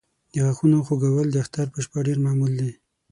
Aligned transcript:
د 0.33 0.35
غاښونو 0.45 0.77
خوږول 0.87 1.27
د 1.31 1.35
اختر 1.43 1.67
په 1.73 1.79
شپه 1.85 1.99
ډېر 2.07 2.17
معمول 2.25 2.53
دی. 2.61 2.71